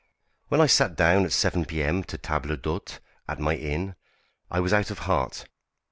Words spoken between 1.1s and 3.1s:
at 7 p.m. to table d'hôte,